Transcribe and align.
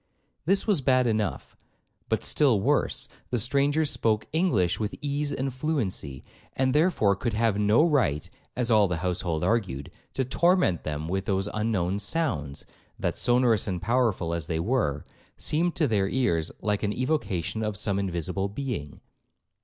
This 0.45 0.65
was 0.65 0.81
bad 0.81 1.05
enough; 1.05 1.55
but, 2.09 2.23
still 2.23 2.59
worse, 2.59 3.07
the 3.29 3.37
stranger 3.37 3.85
spoke 3.85 4.25
English 4.33 4.79
with 4.79 4.95
ease 4.99 5.31
and 5.31 5.53
fluency, 5.53 6.23
and 6.53 6.73
therefore 6.73 7.15
could 7.15 7.35
have 7.35 7.59
no 7.59 7.83
right, 7.83 8.27
as 8.55 8.71
all 8.71 8.87
the 8.87 8.97
household 9.05 9.43
argued, 9.43 9.91
to 10.13 10.25
torment 10.25 10.81
them 10.83 11.07
with 11.07 11.25
those 11.25 11.49
unknown 11.53 11.99
sounds, 11.99 12.65
that, 12.97 13.15
sonorous 13.15 13.67
and 13.67 13.79
powerful 13.83 14.33
as 14.33 14.47
they 14.47 14.59
were, 14.59 15.05
seemed 15.37 15.75
to 15.75 15.87
their 15.87 16.09
ears 16.09 16.51
like 16.63 16.81
an 16.81 16.93
evocation 16.93 17.61
of 17.63 17.77
some 17.77 17.99
invisible 17.99 18.49
being. 18.49 19.01